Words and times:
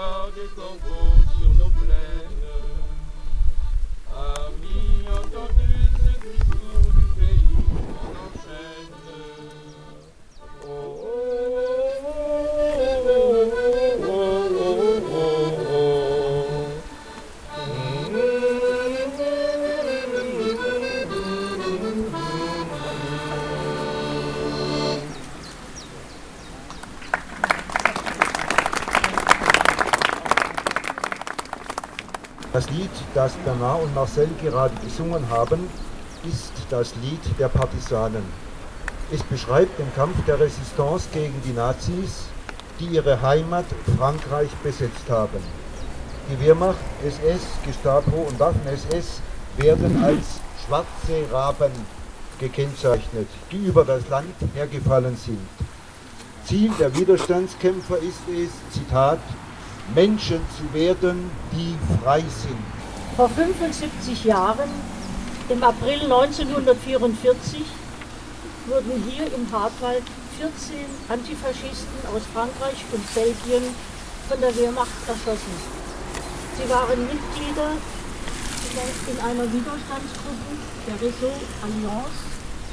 voir 0.00 0.30
des 0.32 0.48
Das 32.60 32.68
Lied, 32.72 32.90
das 33.14 33.32
Bernard 33.36 33.82
und 33.84 33.94
Marcel 33.94 34.28
gerade 34.42 34.74
gesungen 34.84 35.30
haben, 35.30 35.66
ist 36.28 36.52
das 36.68 36.92
Lied 36.96 37.22
der 37.38 37.48
Partisanen. 37.48 38.22
Es 39.10 39.22
beschreibt 39.22 39.78
den 39.78 39.90
Kampf 39.94 40.14
der 40.26 40.38
Resistance 40.38 41.08
gegen 41.10 41.40
die 41.42 41.54
Nazis, 41.54 42.26
die 42.78 42.84
ihre 42.84 43.22
Heimat 43.22 43.64
Frankreich 43.96 44.50
besetzt 44.62 45.08
haben. 45.08 45.38
Die 46.30 46.38
Wehrmacht, 46.44 46.76
SS, 47.02 47.40
Gestapo 47.64 48.26
und 48.28 48.38
Waffen-SS 48.38 49.22
werden 49.56 50.04
als 50.04 50.26
schwarze 50.66 51.32
Raben 51.32 51.72
gekennzeichnet, 52.38 53.28
die 53.50 53.68
über 53.68 53.86
das 53.86 54.06
Land 54.10 54.34
hergefallen 54.54 55.16
sind. 55.16 55.48
Ziel 56.44 56.70
der 56.78 56.94
Widerstandskämpfer 56.94 57.96
ist 57.96 58.20
es, 58.28 58.50
Zitat, 58.74 59.20
Menschen 59.94 60.40
zu 60.56 60.72
werden, 60.72 61.30
die 61.52 61.76
frei 62.02 62.20
sind. 62.20 62.58
Vor 63.16 63.28
75 63.28 64.24
Jahren, 64.24 64.70
im 65.48 65.62
April 65.64 66.02
1944, 66.04 67.62
wurden 68.66 69.04
hier 69.08 69.26
im 69.34 69.50
Hartwald 69.50 70.04
14 70.38 70.86
Antifaschisten 71.08 72.00
aus 72.14 72.22
Frankreich 72.32 72.84
und 72.92 73.14
Belgien 73.14 73.74
von 74.28 74.40
der 74.40 74.54
Wehrmacht 74.56 75.00
erschossen. 75.08 75.54
Sie 76.56 76.70
waren 76.70 77.00
Mitglieder 77.08 77.72
in 79.10 79.18
einer 79.18 79.52
Widerstandsgruppe, 79.52 80.54
der 80.86 80.94
Réseau 81.02 81.34
Alliance, 81.66 82.22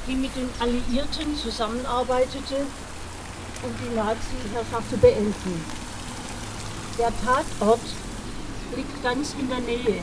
die 0.08 0.16
mit 0.16 0.36
den 0.36 0.50
Alliierten 0.60 1.36
zusammenarbeitete, 1.36 2.68
um 3.64 3.72
die 3.82 3.96
Nazi-Herrschaft 3.96 4.90
zu 4.92 4.98
beenden. 4.98 5.87
Der 6.98 7.14
Tatort 7.24 7.80
liegt 8.76 9.04
ganz 9.04 9.36
in 9.40 9.48
der 9.48 9.60
Nähe, 9.60 10.02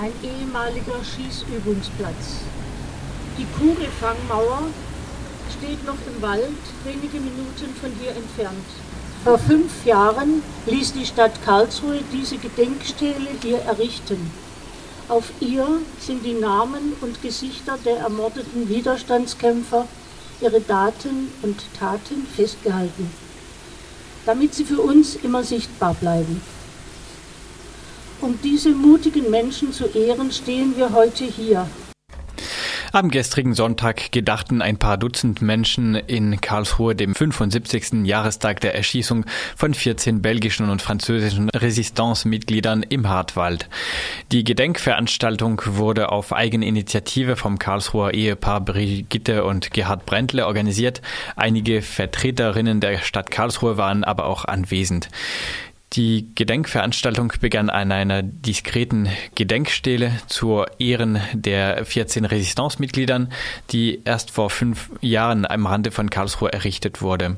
ein 0.00 0.12
ehemaliger 0.22 1.04
Schießübungsplatz. 1.04 2.40
Die 3.36 3.46
Kugelfangmauer 3.58 4.62
steht 5.58 5.84
noch 5.84 5.98
im 6.06 6.22
Wald, 6.22 6.56
wenige 6.84 7.20
Minuten 7.20 7.74
von 7.78 7.92
hier 8.00 8.16
entfernt. 8.16 8.64
Vor 9.24 9.38
fünf 9.38 9.84
Jahren 9.84 10.42
ließ 10.64 10.94
die 10.94 11.04
Stadt 11.04 11.32
Karlsruhe 11.44 12.00
diese 12.10 12.38
Gedenkstele 12.38 13.28
hier 13.42 13.58
errichten. 13.58 14.30
Auf 15.10 15.30
ihr 15.40 15.66
sind 16.00 16.24
die 16.24 16.40
Namen 16.40 16.94
und 17.02 17.20
Gesichter 17.20 17.76
der 17.84 17.98
ermordeten 17.98 18.70
Widerstandskämpfer, 18.70 19.86
ihre 20.40 20.62
Daten 20.62 21.30
und 21.42 21.62
Taten 21.78 22.26
festgehalten 22.34 23.31
damit 24.26 24.54
sie 24.54 24.64
für 24.64 24.80
uns 24.80 25.16
immer 25.16 25.42
sichtbar 25.44 25.94
bleiben. 25.94 26.40
Um 28.20 28.38
diese 28.42 28.70
mutigen 28.70 29.30
Menschen 29.30 29.72
zu 29.72 29.86
ehren, 29.86 30.30
stehen 30.30 30.76
wir 30.76 30.92
heute 30.92 31.24
hier. 31.24 31.66
Am 32.94 33.10
gestrigen 33.10 33.54
Sonntag 33.54 34.12
gedachten 34.12 34.60
ein 34.60 34.76
paar 34.76 34.98
Dutzend 34.98 35.40
Menschen 35.40 35.94
in 35.94 36.42
Karlsruhe 36.42 36.94
dem 36.94 37.14
75. 37.14 38.04
Jahrestag 38.04 38.60
der 38.60 38.74
Erschießung 38.74 39.24
von 39.56 39.72
14 39.72 40.20
belgischen 40.20 40.68
und 40.68 40.82
französischen 40.82 41.48
Resistance-Mitgliedern 41.48 42.82
im 42.82 43.08
Hartwald. 43.08 43.70
Die 44.30 44.44
Gedenkveranstaltung 44.44 45.62
wurde 45.64 46.12
auf 46.12 46.34
Eigeninitiative 46.34 47.36
vom 47.36 47.58
Karlsruher 47.58 48.12
Ehepaar 48.12 48.60
Brigitte 48.60 49.44
und 49.44 49.70
Gerhard 49.70 50.04
Brentle 50.04 50.46
organisiert. 50.46 51.00
Einige 51.34 51.80
Vertreterinnen 51.80 52.80
der 52.80 52.98
Stadt 52.98 53.30
Karlsruhe 53.30 53.78
waren 53.78 54.04
aber 54.04 54.26
auch 54.26 54.44
anwesend. 54.44 55.08
Die 55.94 56.34
Gedenkveranstaltung 56.34 57.34
begann 57.40 57.68
an 57.68 57.92
einer 57.92 58.22
diskreten 58.22 59.10
Gedenkstele 59.34 60.12
zur 60.26 60.80
Ehren 60.80 61.20
der 61.34 61.84
14 61.84 62.24
Resistance-Mitgliedern, 62.24 63.30
die 63.72 64.00
erst 64.04 64.30
vor 64.30 64.48
fünf 64.48 64.90
Jahren 65.02 65.44
am 65.44 65.66
Rande 65.66 65.90
von 65.90 66.08
Karlsruhe 66.08 66.50
errichtet 66.50 67.02
wurde. 67.02 67.36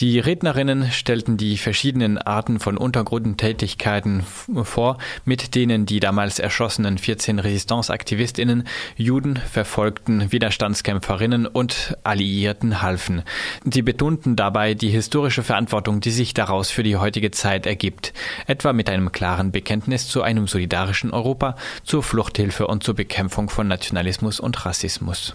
Die 0.00 0.20
Rednerinnen 0.20 0.92
stellten 0.92 1.36
die 1.36 1.58
verschiedenen 1.58 2.18
Arten 2.18 2.60
von 2.60 2.76
Untergrundtätigkeiten 2.76 4.22
vor, 4.62 4.96
mit 5.24 5.56
denen 5.56 5.86
die 5.86 5.98
damals 5.98 6.38
erschossenen 6.38 6.98
14 6.98 7.40
Resistance-AktivistInnen, 7.40 8.68
Juden, 8.96 9.34
verfolgten 9.34 10.30
Widerstandskämpferinnen 10.30 11.48
und 11.48 11.96
Alliierten 12.04 12.80
halfen. 12.80 13.24
Sie 13.64 13.82
betonten 13.82 14.36
dabei 14.36 14.74
die 14.74 14.90
historische 14.90 15.42
Verantwortung, 15.42 16.00
die 16.00 16.12
sich 16.12 16.32
daraus 16.32 16.70
für 16.70 16.84
die 16.84 16.96
heutige 16.96 17.32
Zeit 17.32 17.66
ergibt, 17.66 18.12
etwa 18.46 18.72
mit 18.72 18.88
einem 18.88 19.10
klaren 19.10 19.50
Bekenntnis 19.50 20.06
zu 20.06 20.22
einem 20.22 20.46
solidarischen 20.46 21.10
Europa, 21.12 21.56
zur 21.82 22.04
Fluchthilfe 22.04 22.68
und 22.68 22.84
zur 22.84 22.94
Bekämpfung 22.94 23.50
von 23.50 23.66
Nationalismus 23.66 24.38
und 24.38 24.64
Rassismus. 24.64 25.34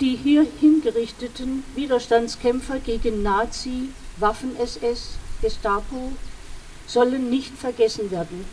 Die 0.00 0.14
hier 0.14 0.46
hingerichteten 0.60 1.64
Widerstandskämpfer 1.74 2.78
gegen 2.78 3.24
Nazi, 3.24 3.88
Waffen-SS, 4.18 5.16
Gestapo 5.42 6.12
sollen 6.86 7.28
nicht 7.30 7.58
vergessen 7.58 8.08
werden. 8.12 8.44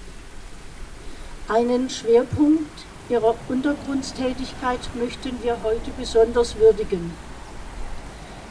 Einen 1.47 1.91
Schwerpunkt 1.91 2.71
ihrer 3.09 3.35
Untergrundstätigkeit 3.47 4.79
möchten 4.95 5.37
wir 5.43 5.61
heute 5.61 5.91
besonders 5.99 6.57
würdigen. 6.57 7.13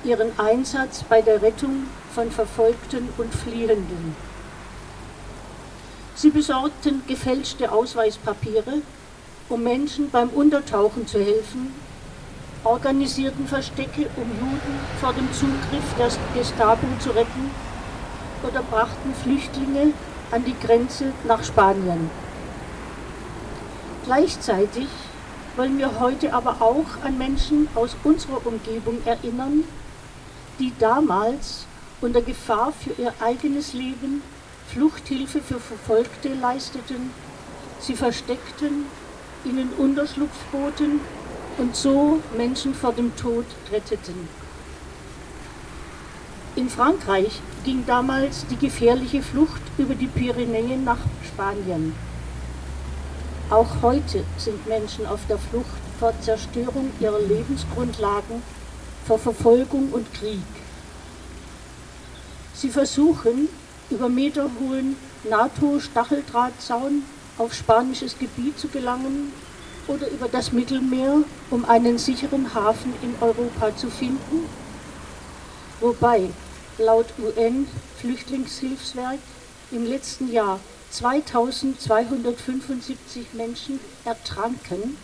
Ihren 0.05 0.39
Einsatz 0.39 1.03
bei 1.03 1.21
der 1.21 1.43
Rettung 1.43 1.89
von 2.15 2.31
Verfolgten 2.31 3.09
und 3.19 3.35
Fliehenden. 3.35 4.15
Sie 6.15 6.31
besorgten 6.31 7.03
gefälschte 7.09 7.73
Ausweispapiere, 7.73 8.83
um 9.49 9.65
Menschen 9.65 10.11
beim 10.11 10.29
Untertauchen 10.29 11.09
zu 11.09 11.19
helfen 11.19 11.73
organisierten 12.65 13.47
Verstecke, 13.47 14.09
um 14.17 14.31
Juden 14.41 14.79
vor 15.01 15.13
dem 15.13 15.31
Zugriff 15.33 15.95
der 15.99 16.09
Gestapo 16.35 16.87
zu 16.99 17.11
retten 17.11 17.51
oder 18.43 18.63
brachten 18.63 19.15
Flüchtlinge 19.23 19.93
an 20.31 20.45
die 20.45 20.57
Grenze 20.59 21.13
nach 21.25 21.45
Spanien. 21.45 22.11
Gleichzeitig 24.05 24.89
wollen 25.57 25.79
wir 25.79 26.01
heute 26.01 26.33
aber 26.33 26.57
auch 26.61 27.05
an 27.05 27.17
Menschen 27.17 27.69
aus 27.75 27.97
unserer 28.03 28.47
Umgebung 28.47 28.99
erinnern, 29.05 29.65
die 30.59 30.73
damals 30.79 31.67
unter 32.01 32.23
Gefahr 32.23 32.73
für 32.73 33.01
ihr 33.01 33.13
eigenes 33.21 33.73
Leben 33.73 34.23
Fluchthilfe 34.69 35.41
für 35.41 35.61
Verfolgte 35.61 36.35
leisteten, 36.35 37.11
sie 37.81 37.95
versteckten, 37.95 38.87
ihnen 39.45 39.71
Unterschlupf 39.79 40.35
boten 40.51 41.01
und 41.59 41.77
so 41.77 42.21
Menschen 42.37 42.75
vor 42.75 42.93
dem 42.93 43.15
Tod 43.17 43.47
retteten. 43.71 44.29
In 46.57 46.69
Frankreich 46.69 47.41
ging 47.65 47.85
damals 47.87 48.47
die 48.47 48.57
gefährliche 48.57 49.23
Flucht 49.23 49.63
über 49.77 49.95
die 49.95 50.07
Pyrenäen 50.07 50.85
nach 50.85 51.01
Spanien. 51.27 51.95
Auch 53.51 53.83
heute 53.83 54.25
sind 54.39 54.67
Menschen 54.67 55.07
auf 55.07 55.21
der 55.29 55.39
Flucht 55.39 55.67
vor 55.99 56.13
Zerstörung 56.21 56.91
ihrer 57.01 57.21
Lebensgrundlagen, 57.21 58.43
vor 59.07 59.19
Verfolgung 59.19 59.91
und 59.93 60.13
Krieg. 60.15 60.41
Sie 62.55 62.71
versuchen, 62.71 63.49
über 63.91 64.09
meterhohen 64.09 64.97
NATO-Stacheldrahtzaun 65.29 67.03
auf 67.37 67.53
spanisches 67.53 68.19
Gebiet 68.19 68.59
zu 68.59 68.69
gelangen 68.69 69.33
oder 69.89 70.09
über 70.11 70.29
das 70.29 70.53
Mittelmeer, 70.53 71.25
um 71.51 71.65
einen 71.65 71.99
sicheren 71.99 72.55
Hafen 72.55 72.95
in 73.03 73.17
Europa 73.21 73.77
zu 73.77 73.91
finden, 73.91 74.47
wobei 75.81 76.31
laut 76.79 77.07
UN-Flüchtlingshilfswerk 77.19 79.19
im 79.71 79.85
letzten 79.85 80.33
Jahr 80.33 80.61
2275 80.91 83.35
Menschen 83.35 83.79
ertranken 84.05 84.97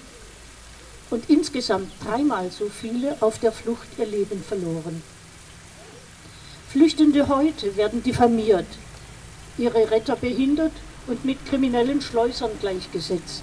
und 1.11 1.29
insgesamt 1.29 1.93
dreimal 2.05 2.50
so 2.50 2.69
viele 2.69 3.17
auf 3.21 3.38
der 3.38 3.53
Flucht 3.53 3.88
ihr 3.99 4.06
Leben 4.06 4.43
verloren. 4.43 5.03
Flüchtende 6.69 7.29
heute 7.29 7.76
werden 7.76 8.03
diffamiert, 8.05 8.67
ihre 9.59 9.91
Retter 9.91 10.15
behindert 10.15 10.73
und 11.09 11.25
mit 11.25 11.44
kriminellen 11.47 12.00
Schleusern 12.00 12.53
gleichgesetzt. 12.61 13.43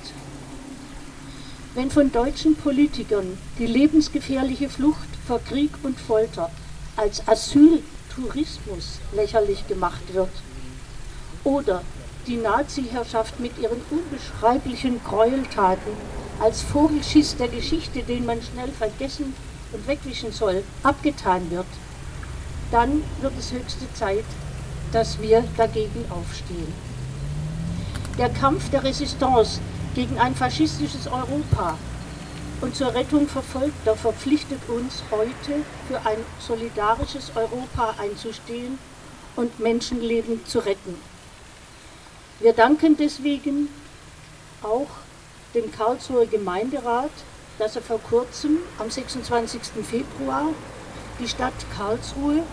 Wenn 1.78 1.92
von 1.92 2.12
deutschen 2.12 2.56
Politikern 2.56 3.38
die 3.60 3.68
lebensgefährliche 3.68 4.68
Flucht 4.68 5.08
vor 5.28 5.40
Krieg 5.48 5.70
und 5.84 6.00
Folter 6.00 6.50
als 6.96 7.22
Asyltourismus 7.28 8.98
lächerlich 9.14 9.68
gemacht 9.68 10.02
wird 10.12 10.32
oder 11.44 11.84
die 12.26 12.38
Nazi-Herrschaft 12.38 13.40
mit 13.40 13.60
ihren 13.60 13.80
unbeschreiblichen 13.92 15.00
Gräueltaten 15.04 15.92
als 16.40 16.64
Vogelschiss 16.64 17.38
der 17.38 17.50
Geschichte, 17.50 18.02
den 18.02 18.26
man 18.26 18.42
schnell 18.42 18.70
vergessen 18.70 19.36
und 19.72 19.88
wegwischen 19.88 20.32
soll, 20.32 20.64
abgetan 20.82 21.52
wird, 21.52 21.68
dann 22.72 23.04
wird 23.22 23.34
es 23.38 23.52
höchste 23.52 23.86
Zeit, 23.94 24.26
dass 24.92 25.22
wir 25.22 25.44
dagegen 25.58 26.06
aufstehen. 26.10 26.74
Der 28.18 28.30
Kampf 28.30 28.68
der 28.72 28.84
Resistance 28.84 29.60
gegen 29.98 30.20
ein 30.20 30.36
faschistisches 30.36 31.08
Europa 31.08 31.76
und 32.62 32.76
zur 32.76 32.94
Rettung 32.94 33.28
Verfolgter 33.28 33.96
verpflichtet 33.96 34.60
uns 34.68 35.02
heute 35.10 35.64
für 35.88 35.98
ein 36.06 36.20
solidarisches 36.40 37.32
Europa 37.36 37.96
einzustehen 37.98 38.78
und 39.36 39.60
Menschenleben 39.60 40.46
zu 40.46 40.60
retten. 40.60 40.96
Wir 42.40 42.54
danken 42.54 42.96
deswegen 42.96 43.70
auch 44.62 44.88
dem 45.56 45.72
Karlsruher 45.72 46.28
Gemeinderat, 46.28 47.10
dass 47.58 47.76
er 47.76 47.82
vor 47.82 48.00
kurzem 48.00 48.60
am 48.78 48.92
26. 48.92 49.62
Februar 49.84 50.50
die 51.20 51.28
Stadt 51.28 51.56
Karlsruhe 51.76 52.44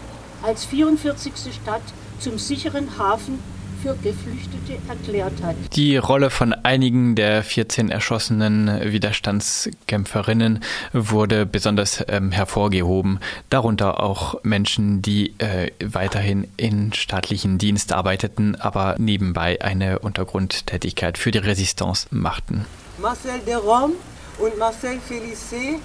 als 0.43 0.64
44. 0.64 1.55
Stadt 1.55 1.82
zum 2.20 2.38
sicheren 2.38 2.97
Hafen 2.97 3.38
für 3.84 3.94
Geflüchtete 3.96 4.78
erklärt 4.88 5.42
hat. 5.42 5.56
Die 5.75 5.98
Rolle 5.98 6.31
von 6.31 6.54
einigen 6.54 7.14
der 7.16 7.42
14 7.42 7.90
erschossenen 7.90 8.81
Widerstandskämpferinnen 8.82 10.60
wurde 10.94 11.44
besonders 11.44 12.02
ähm, 12.08 12.32
hervorgehoben, 12.32 13.20
darunter 13.50 14.00
auch 14.02 14.42
Menschen, 14.42 15.02
die 15.02 15.34
äh, 15.38 15.70
weiterhin 15.84 16.48
in 16.56 16.94
staatlichen 16.94 17.58
Dienst 17.58 17.92
arbeiteten, 17.92 18.56
aber 18.56 18.94
nebenbei 18.98 19.60
eine 19.60 19.98
Untergrundtätigkeit 19.98 21.19
für 21.19 21.30
die 21.30 21.38
Resistance 21.38 22.06
machten. 22.10 22.64
Marcel 23.02 23.38
de 23.46 23.56
Rome 23.56 23.94
und 24.38 24.58
Marcel 24.58 24.98
Félicé 24.98 25.78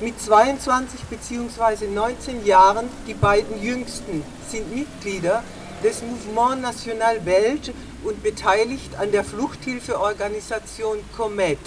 mit 0.00 0.20
22 0.20 1.02
bzw. 1.02 1.86
19 1.86 2.44
Jahren, 2.44 2.86
die 3.06 3.14
beiden 3.14 3.62
jüngsten, 3.62 4.24
sind 4.48 4.74
Mitglieder 4.74 5.44
des 5.82 6.02
Mouvement 6.02 6.60
National 6.60 7.20
Belge 7.20 7.72
und 8.04 8.22
beteiligt 8.22 8.96
an 8.98 9.12
der 9.12 9.24
Fluchthilfeorganisation 9.24 10.98
COMET. 11.16 11.58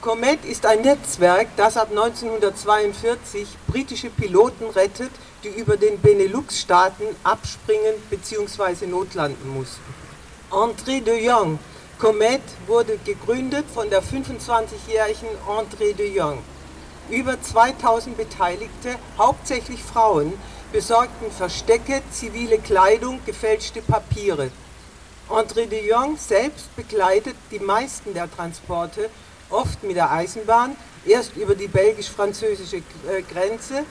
COMET 0.00 0.44
ist 0.44 0.66
ein 0.66 0.82
Netzwerk, 0.82 1.48
das 1.56 1.76
ab 1.76 1.88
1942 1.90 3.48
britische 3.66 4.10
Piloten 4.10 4.68
rettet, 4.70 5.10
die 5.42 5.48
über 5.48 5.76
den 5.76 5.98
Benelux-Staaten 5.98 7.04
abspringen 7.22 7.94
bzw. 8.10 8.86
notlanden 8.86 9.48
mussten. 9.48 9.94
André 10.50 11.02
de 11.02 11.24
Jong, 11.24 11.58
COMET 11.98 12.42
wurde 12.66 12.98
gegründet 13.04 13.64
von 13.72 13.88
der 13.88 14.02
25-jährigen 14.02 15.28
André 15.48 15.94
de 15.94 16.12
Jong. 16.14 16.38
Über 17.10 17.40
2000 17.40 18.16
Beteiligte, 18.16 18.96
hauptsächlich 19.18 19.82
Frauen, 19.82 20.32
besorgten 20.74 21.30
Verstecke, 21.30 22.02
zivile 22.10 22.58
Kleidung, 22.58 23.20
gefälschte 23.24 23.80
Papiere. 23.80 24.50
André 25.30 25.66
de 25.66 25.88
Jong 25.88 26.18
selbst 26.18 26.74
begleitet 26.74 27.36
die 27.52 27.60
meisten 27.60 28.12
der 28.12 28.28
Transporte, 28.28 29.08
oft 29.50 29.84
mit 29.84 29.94
der 29.94 30.10
Eisenbahn, 30.10 30.76
erst 31.06 31.36
über 31.36 31.54
die 31.54 31.68
belgisch-französische 31.68 32.78
äh, 32.78 33.22
Grenze, 33.22 33.84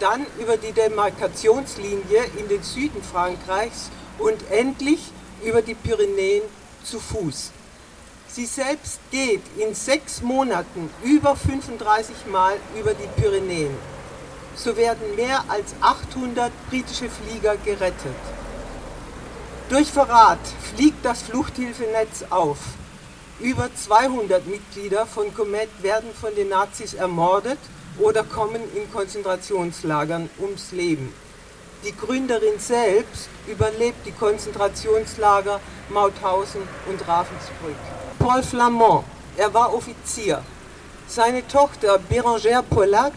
dann 0.00 0.26
über 0.40 0.56
die 0.56 0.72
Demarkationslinie 0.72 2.24
in 2.36 2.48
den 2.48 2.64
Süden 2.64 3.00
Frankreichs 3.00 3.90
und 4.18 4.50
endlich 4.50 5.12
über 5.44 5.62
die 5.62 5.76
Pyrenäen 5.76 6.42
zu 6.82 6.98
Fuß. 6.98 7.52
Sie 8.26 8.46
selbst 8.46 8.98
geht 9.12 9.42
in 9.56 9.72
sechs 9.72 10.20
Monaten 10.20 10.90
über 11.04 11.36
35 11.36 12.26
Mal 12.26 12.56
über 12.76 12.92
die 12.92 13.06
Pyrenäen 13.20 13.93
so 14.56 14.76
werden 14.76 15.16
mehr 15.16 15.44
als 15.48 15.74
800 15.80 16.52
britische 16.68 17.08
Flieger 17.08 17.56
gerettet. 17.56 18.14
Durch 19.68 19.90
Verrat 19.90 20.38
fliegt 20.74 21.04
das 21.04 21.22
Fluchthilfenetz 21.22 22.24
auf. 22.30 22.58
Über 23.40 23.68
200 23.74 24.46
Mitglieder 24.46 25.06
von 25.06 25.34
Comet 25.34 25.68
werden 25.82 26.10
von 26.18 26.34
den 26.34 26.50
Nazis 26.50 26.94
ermordet 26.94 27.58
oder 27.98 28.22
kommen 28.24 28.62
in 28.74 28.92
Konzentrationslagern 28.92 30.28
ums 30.38 30.72
Leben. 30.72 31.12
Die 31.84 31.94
Gründerin 31.94 32.58
selbst 32.58 33.28
überlebt 33.46 34.06
die 34.06 34.12
Konzentrationslager 34.12 35.60
Mauthausen 35.90 36.62
und 36.88 37.06
Ravensbrück. 37.06 37.76
Paul 38.18 38.42
Flamand, 38.42 39.04
er 39.36 39.52
war 39.52 39.74
Offizier. 39.74 40.42
Seine 41.06 41.46
Tochter 41.46 41.98
Bérangère 42.10 42.62
Pollack 42.62 43.12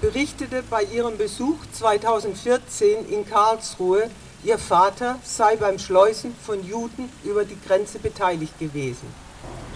berichtete 0.00 0.62
bei 0.62 0.82
ihrem 0.84 1.18
Besuch 1.18 1.58
2014 1.72 3.08
in 3.10 3.28
Karlsruhe, 3.28 4.10
ihr 4.42 4.58
Vater 4.58 5.18
sei 5.22 5.56
beim 5.56 5.78
Schleusen 5.78 6.34
von 6.44 6.64
Juden 6.66 7.10
über 7.24 7.44
die 7.44 7.58
Grenze 7.66 7.98
beteiligt 7.98 8.58
gewesen. 8.58 9.06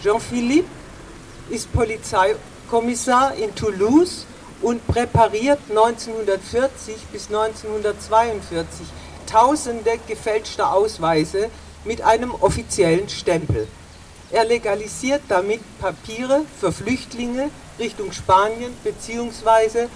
Jean-Philippe 0.03 0.69
ist 1.50 1.71
Polizeikommissar 1.73 3.35
in 3.35 3.55
Toulouse 3.55 4.26
und 4.62 4.87
präpariert 4.87 5.59
1940 5.69 6.97
bis 7.12 7.26
1942 7.26 8.87
tausende 9.26 9.99
gefälschter 10.06 10.73
Ausweise 10.73 11.50
mit 11.85 12.00
einem 12.00 12.31
offiziellen 12.31 13.09
Stempel. 13.11 13.69
Er 14.31 14.44
legalisiert 14.44 15.23
damit 15.29 15.61
Papiere 15.79 16.43
für 16.59 16.73
Flüchtlinge 16.73 17.50
Richtung 17.79 18.11
Spanien 18.12 18.73
bzw 18.82 19.88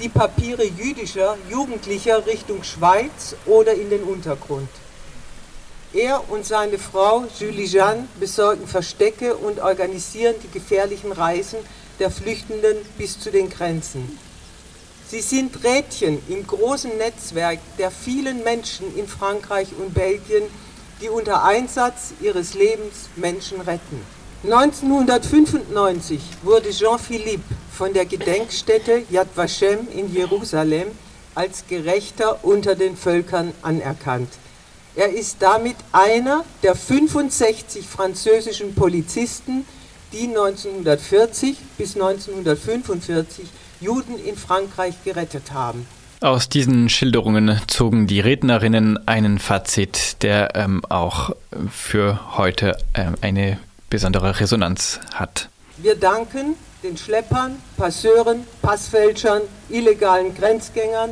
die 0.00 0.08
Papiere 0.08 0.64
jüdischer 0.64 1.36
Jugendlicher 1.48 2.26
Richtung 2.26 2.64
Schweiz 2.64 3.36
oder 3.46 3.74
in 3.74 3.90
den 3.90 4.02
Untergrund. 4.02 4.68
Er 5.92 6.28
und 6.28 6.44
seine 6.44 6.78
Frau 6.78 7.24
Julie 7.38 7.66
Jeanne 7.68 8.08
besorgen 8.18 8.66
Verstecke 8.66 9.36
und 9.36 9.60
organisieren 9.60 10.34
die 10.42 10.50
gefährlichen 10.50 11.12
Reisen 11.12 11.58
der 12.00 12.10
Flüchtenden 12.10 12.78
bis 12.98 13.20
zu 13.20 13.30
den 13.30 13.48
Grenzen. 13.48 14.18
Sie 15.06 15.20
sind 15.20 15.62
Rädchen 15.62 16.20
im 16.28 16.44
großen 16.44 16.96
Netzwerk 16.98 17.60
der 17.78 17.92
vielen 17.92 18.42
Menschen 18.42 18.96
in 18.96 19.06
Frankreich 19.06 19.68
und 19.78 19.94
Belgien, 19.94 20.44
die 21.00 21.08
unter 21.08 21.44
Einsatz 21.44 22.14
ihres 22.20 22.54
Lebens 22.54 23.10
Menschen 23.14 23.60
retten. 23.60 24.04
1995 24.44 26.20
wurde 26.42 26.68
Jean-Philippe 26.68 27.42
von 27.72 27.94
der 27.94 28.04
Gedenkstätte 28.04 29.02
Yad 29.10 29.28
Vashem 29.34 29.88
in 29.90 30.12
Jerusalem 30.12 30.88
als 31.34 31.64
Gerechter 31.66 32.44
unter 32.44 32.74
den 32.74 32.94
Völkern 32.94 33.52
anerkannt. 33.62 34.28
Er 34.96 35.08
ist 35.08 35.38
damit 35.40 35.76
einer 35.92 36.44
der 36.62 36.74
65 36.74 37.86
französischen 37.86 38.74
Polizisten, 38.74 39.64
die 40.12 40.28
1940 40.28 41.56
bis 41.78 41.94
1945 41.94 43.46
Juden 43.80 44.18
in 44.22 44.36
Frankreich 44.36 45.02
gerettet 45.04 45.52
haben. 45.52 45.86
Aus 46.20 46.50
diesen 46.50 46.90
Schilderungen 46.90 47.58
zogen 47.66 48.06
die 48.06 48.20
Rednerinnen 48.20 49.08
einen 49.08 49.38
Fazit, 49.38 50.22
der 50.22 50.54
ähm, 50.54 50.82
auch 50.90 51.30
für 51.70 52.36
heute 52.36 52.76
ähm, 52.94 53.14
eine 53.22 53.58
besondere 53.90 54.40
Resonanz 54.40 55.00
hat. 55.14 55.48
Wir 55.76 55.96
danken 55.96 56.54
den 56.82 56.96
Schleppern, 56.96 57.60
Passeuren, 57.76 58.46
Passfälschern, 58.62 59.42
illegalen 59.68 60.34
Grenzgängern, 60.34 61.10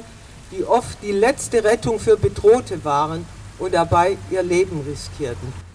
die 0.52 0.64
oft 0.64 0.99
die 1.02 1.12
letzte 1.12 1.64
Rettung 1.64 1.99
für 1.99 2.17
Bedrohte 2.17 2.85
waren 2.85 3.25
und 3.59 3.75
dabei 3.75 4.17
ihr 4.31 4.43
Leben 4.43 4.83
riskierten. 4.83 5.72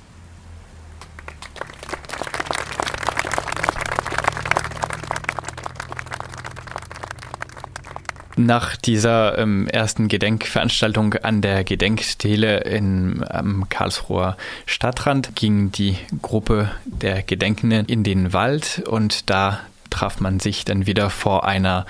Nach 8.39 8.75
dieser 8.75 9.39
ähm, 9.39 9.67
ersten 9.67 10.08
Gedenkveranstaltung 10.08 11.15
an 11.15 11.41
der 11.41 11.63
Gedenkstele 11.63 12.60
in, 12.60 13.25
am 13.27 13.67
Karlsruher 13.67 14.38
Stadtrand 14.67 15.36
ging 15.36 15.72
die 15.72 15.98
Gruppe 16.22 16.70
der 16.86 17.24
Gedenkenden 17.24 17.88
in 17.88 18.03
den 18.03 18.34
Wald 18.34 18.84
und 18.88 19.32
da 19.32 19.62
traf 19.89 20.20
man 20.20 20.39
sich 20.39 20.65
dann 20.65 20.86
wieder 20.86 21.10
vor 21.10 21.46
einer 21.46 21.86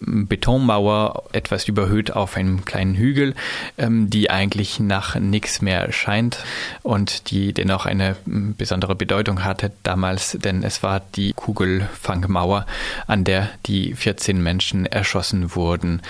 Betonmauer, 0.00 1.24
etwas 1.32 1.68
überhöht 1.68 2.10
auf 2.10 2.36
einem 2.36 2.64
kleinen 2.64 2.94
Hügel, 2.94 3.34
ähm, 3.78 4.10
die 4.10 4.30
eigentlich 4.30 4.80
nach 4.80 5.16
nichts 5.16 5.62
mehr 5.62 5.92
scheint 5.92 6.38
und 6.82 7.30
die 7.30 7.52
dennoch 7.52 7.86
eine 7.86 8.16
besondere 8.24 8.94
Bedeutung 8.94 9.44
hatte 9.44 9.72
damals, 9.82 10.36
denn 10.40 10.62
es 10.62 10.82
war 10.82 11.00
die 11.00 11.32
Kugelfangmauer, 11.32 12.66
an 13.06 13.24
der 13.24 13.48
die 13.66 13.94
14 13.94 14.42
Menschen 14.42 14.86
erschossen 14.86 15.54
wurden. 15.54 16.02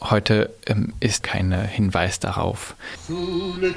Heute 0.00 0.50
ähm, 0.66 0.92
ist 1.00 1.22
kein 1.22 1.52
Hinweis 1.52 2.20
darauf. 2.20 2.76
Sous 3.06 3.56
les 3.58 3.74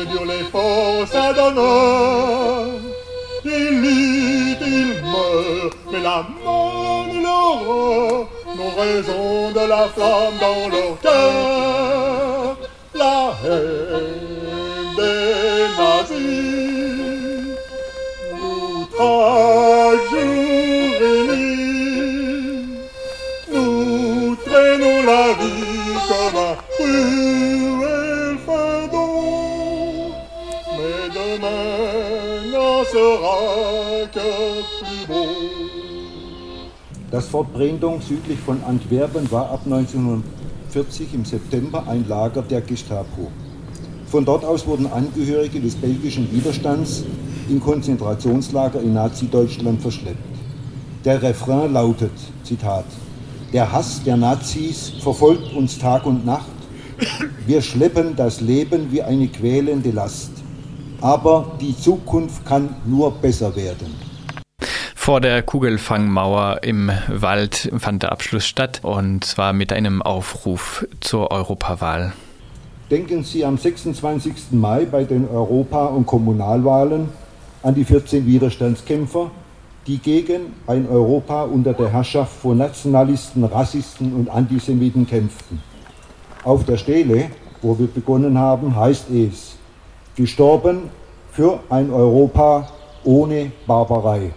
que 0.00 0.10
durent 0.10 0.26
les 0.26 0.44
forces 0.44 1.34
d'honneur. 1.36 2.66
Ils 3.44 3.80
luttent, 3.82 4.66
ils 4.66 5.02
meurent, 5.02 5.70
mais 5.90 6.00
la 6.00 6.26
mort 6.44 7.06
et 7.10 7.22
l'aurore 7.22 8.28
n'ont 8.56 8.74
raison 8.78 9.50
de 9.50 9.68
la 9.68 9.88
flamme 9.88 10.38
dans 10.40 10.68
leur 10.74 11.00
cœur. 11.00 12.56
La 12.94 13.32
haine 13.44 14.96
des 14.96 15.66
nazis 15.78 16.20
nous 18.32 18.86
trahit. 18.96 19.59
Das 37.10 37.26
Fort 37.26 37.52
Brendong 37.52 38.00
südlich 38.00 38.38
von 38.38 38.62
Antwerpen 38.62 39.30
war 39.32 39.50
ab 39.50 39.62
1940 39.64 41.14
im 41.14 41.24
September 41.24 41.84
ein 41.88 42.06
Lager 42.08 42.42
der 42.42 42.60
Gestapo. 42.60 43.30
Von 44.06 44.24
dort 44.24 44.44
aus 44.44 44.66
wurden 44.66 44.86
Angehörige 44.86 45.60
des 45.60 45.74
belgischen 45.74 46.32
Widerstands 46.32 47.04
in 47.48 47.60
Konzentrationslager 47.60 48.80
in 48.80 48.94
Nazi-Deutschland 48.94 49.82
verschleppt. 49.82 50.18
Der 51.04 51.20
Refrain 51.20 51.72
lautet, 51.72 52.12
Zitat, 52.44 52.84
der 53.52 53.72
Hass 53.72 54.02
der 54.04 54.16
Nazis 54.16 54.92
verfolgt 55.02 55.52
uns 55.54 55.78
Tag 55.78 56.06
und 56.06 56.24
Nacht. 56.24 56.46
Wir 57.46 57.60
schleppen 57.62 58.14
das 58.14 58.40
Leben 58.40 58.92
wie 58.92 59.02
eine 59.02 59.26
quälende 59.26 59.90
Last. 59.90 60.39
Aber 61.00 61.52
die 61.60 61.76
Zukunft 61.76 62.44
kann 62.44 62.76
nur 62.84 63.10
besser 63.12 63.54
werden. 63.56 63.94
Vor 64.94 65.20
der 65.20 65.42
Kugelfangmauer 65.42 66.60
im 66.62 66.90
Wald 67.08 67.72
fand 67.78 68.02
der 68.02 68.12
Abschluss 68.12 68.46
statt 68.46 68.80
und 68.82 69.24
zwar 69.24 69.52
mit 69.52 69.72
einem 69.72 70.02
Aufruf 70.02 70.86
zur 71.00 71.30
Europawahl. 71.30 72.12
Denken 72.90 73.24
Sie 73.24 73.44
am 73.44 73.56
26. 73.56 74.50
Mai 74.50 74.84
bei 74.84 75.04
den 75.04 75.26
Europa- 75.28 75.86
und 75.86 76.06
Kommunalwahlen 76.06 77.08
an 77.62 77.74
die 77.74 77.84
14 77.84 78.26
Widerstandskämpfer, 78.26 79.30
die 79.86 79.98
gegen 79.98 80.52
ein 80.66 80.88
Europa 80.88 81.44
unter 81.44 81.72
der 81.72 81.88
Herrschaft 81.88 82.32
von 82.32 82.58
Nationalisten, 82.58 83.44
Rassisten 83.44 84.12
und 84.12 84.28
Antisemiten 84.28 85.06
kämpften. 85.06 85.62
Auf 86.44 86.64
der 86.64 86.76
Stele, 86.76 87.30
wo 87.62 87.78
wir 87.78 87.86
begonnen 87.86 88.36
haben, 88.38 88.76
heißt 88.76 89.10
es, 89.10 89.56
gestorben 90.16 90.90
für 91.32 91.60
ein 91.70 91.90
Europa 91.90 92.68
ohne 93.04 93.52
Barbarei. 93.66 94.32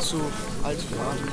So 0.00 0.20
alte 0.62 0.82
Fragen. 0.94 1.28